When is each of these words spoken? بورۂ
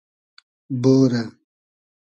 بورۂ 0.81 1.21